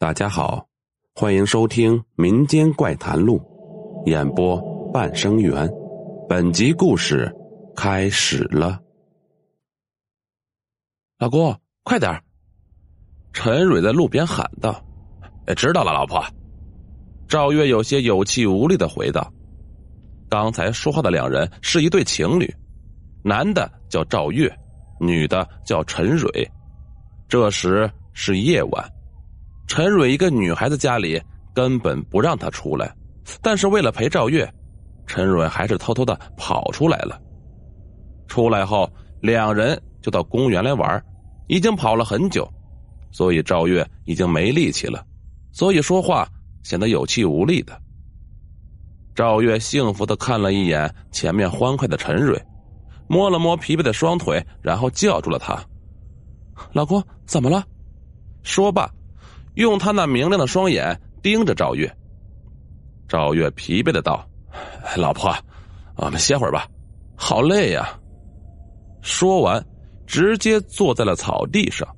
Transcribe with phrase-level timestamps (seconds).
[0.00, 0.66] 大家好，
[1.14, 3.38] 欢迎收听《民间怪谈录》，
[4.10, 4.58] 演播
[4.90, 5.70] 半生缘。
[6.26, 7.30] 本集故事
[7.76, 8.80] 开始了。
[11.18, 12.18] 老公，快点
[13.34, 14.82] 陈蕊在路边喊道
[15.44, 16.24] ：“哎，知道了，老婆。”
[17.28, 19.30] 赵月有些有气无力的回道
[20.30, 22.50] ：“刚才说话的两人是一对情侣，
[23.22, 24.50] 男的叫赵月，
[24.98, 26.50] 女的叫陈蕊。
[27.28, 28.82] 这时是夜晚。”
[29.70, 31.22] 陈蕊一个女孩子家里
[31.54, 32.92] 根本不让她出来，
[33.40, 34.52] 但是为了陪赵月，
[35.06, 37.22] 陈蕊还是偷偷的跑出来了。
[38.26, 38.90] 出来后，
[39.20, 41.00] 两人就到公园来玩，
[41.46, 42.52] 已经跑了很久，
[43.12, 45.06] 所以赵月已经没力气了，
[45.52, 46.28] 所以说话
[46.64, 47.80] 显得有气无力的。
[49.14, 52.44] 赵月幸福的看了一眼前面欢快的陈蕊，
[53.06, 55.56] 摸了摸疲惫的双腿，然后叫住了他
[56.74, 57.64] ：“老公，怎么了？”
[58.42, 58.90] 说罢。
[59.54, 61.90] 用他那明亮的双眼盯着赵月。
[63.08, 64.24] 赵月疲惫的道
[64.96, 65.34] ：“老婆，
[65.96, 66.66] 我们歇会儿吧，
[67.16, 67.98] 好累呀。”
[69.02, 69.64] 说完，
[70.06, 71.88] 直接坐在了草地上。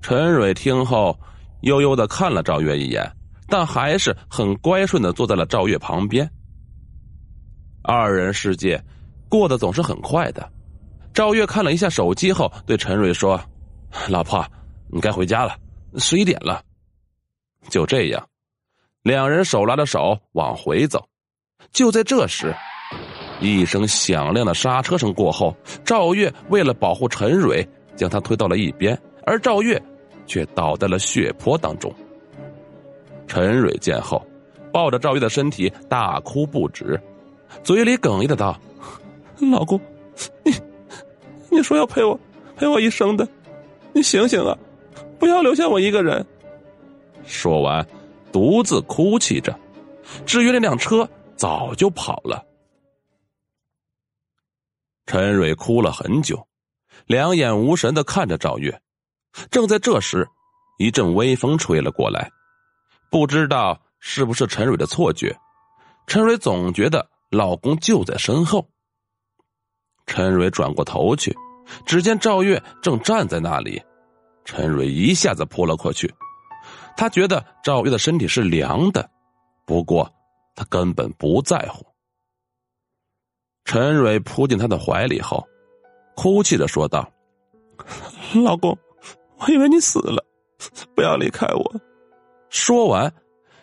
[0.00, 1.16] 陈蕊听后，
[1.60, 3.08] 悠悠的看了赵月一眼，
[3.48, 6.28] 但还是很乖顺的坐在了赵月旁边。
[7.82, 8.82] 二人世界
[9.28, 10.50] 过得总是很快的。
[11.12, 13.40] 赵月看了一下手机后，对陈蕊说
[14.08, 14.44] ：“老婆，
[14.88, 15.54] 你该回家了。”
[15.96, 16.62] 十一点了，
[17.68, 18.28] 就这样，
[19.02, 21.04] 两人手拉着手往回走。
[21.72, 22.54] 就在这时，
[23.40, 29.80] 一声响亮的刹车声过后，赵月为了保护陈蕊，将他推到了一边，而赵月
[30.26, 31.92] 却倒在了血泊当中。
[33.26, 34.24] 陈蕊见后，
[34.72, 37.00] 抱着赵月的身体大哭不止，
[37.62, 38.58] 嘴里哽咽的道
[39.52, 39.80] ：“老公，
[40.44, 40.52] 你
[41.50, 42.18] 你说要陪我
[42.56, 43.28] 陪我一生的，
[43.92, 44.56] 你醒醒啊！”
[45.20, 46.26] 不要留下我一个人。
[47.24, 47.86] 说完，
[48.32, 49.56] 独自哭泣着。
[50.26, 52.44] 至于那辆车，早就跑了。
[55.06, 56.48] 陈蕊哭了很久，
[57.06, 58.80] 两眼无神的看着赵月。
[59.50, 60.26] 正在这时，
[60.78, 62.30] 一阵微风吹了过来，
[63.10, 65.36] 不知道是不是陈蕊的错觉，
[66.06, 68.66] 陈蕊总觉得老公就在身后。
[70.06, 71.36] 陈蕊转过头去，
[71.86, 73.80] 只见赵月正站在那里。
[74.44, 76.12] 陈蕊一下子扑了过去，
[76.96, 79.08] 他觉得赵月的身体是凉的，
[79.64, 80.10] 不过
[80.54, 81.86] 他根本不在乎。
[83.64, 85.46] 陈蕊扑进他的怀里后，
[86.16, 87.08] 哭泣着说道
[88.42, 88.76] ：“老公，
[89.38, 90.24] 我以为你死了，
[90.96, 91.80] 不要离开我。”
[92.50, 93.12] 说完，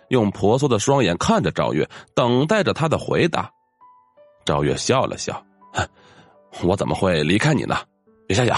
[0.10, 3.52] 用婆娑的双眼看着赵月，等待着他的回答。
[4.46, 5.46] 赵月笑了笑
[6.64, 7.76] ：“我怎么会离开你呢？
[8.26, 8.58] 别瞎想。”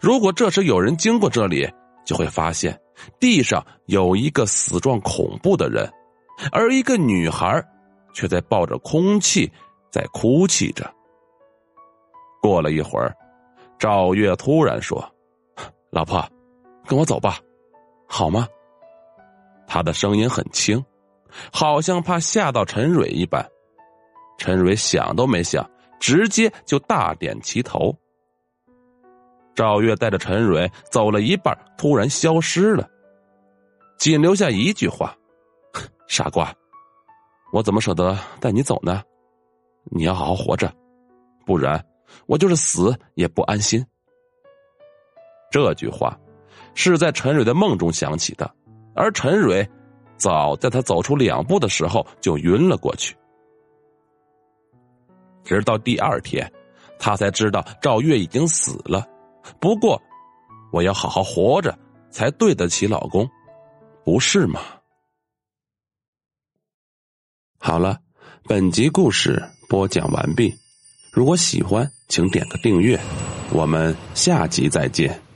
[0.00, 1.68] 如果这时有人经过这里，
[2.04, 2.78] 就会发现
[3.18, 5.90] 地上有一个死状恐怖的人，
[6.52, 7.62] 而一个女孩
[8.12, 9.50] 却在抱着空气
[9.90, 10.88] 在哭泣着。
[12.40, 13.14] 过了一会儿，
[13.78, 15.04] 赵月突然说
[15.90, 16.24] ：“老婆，
[16.86, 17.38] 跟我走吧，
[18.06, 18.46] 好吗？”
[19.66, 20.82] 他的声音很轻，
[21.52, 23.46] 好像怕吓到陈蕊一般。
[24.38, 27.94] 陈蕊想都没想，直接就大点齐头。
[29.58, 32.88] 赵月带着陈蕊走了一半，突然消失了，
[33.98, 35.12] 仅留下一句话
[36.06, 36.54] ：“傻瓜，
[37.52, 39.02] 我怎么舍得带你走呢？
[39.90, 40.72] 你要好好活着，
[41.44, 41.84] 不然
[42.26, 43.84] 我就是死也不安心。”
[45.50, 46.16] 这句话
[46.74, 48.48] 是在陈蕊的梦中响起的，
[48.94, 49.68] 而陈蕊
[50.16, 53.16] 早在他走出两步的时候就晕了过去。
[55.42, 56.48] 直到第二天，
[56.96, 59.04] 他才知道赵月已经死了。
[59.60, 60.00] 不过，
[60.72, 61.78] 我要好好活着，
[62.10, 63.28] 才对得起老公，
[64.04, 64.60] 不是吗？
[67.58, 67.98] 好了，
[68.44, 70.54] 本集故事播讲完毕。
[71.12, 72.98] 如果喜欢，请点个订阅。
[73.52, 75.27] 我们下集再见。